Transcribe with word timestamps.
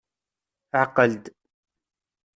Ɛqel-d. 0.81 1.23